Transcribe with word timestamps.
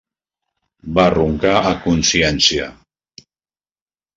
Va 0.99 1.03
roncar 1.15 1.53
a 1.73 1.75
consciència. 1.85 2.67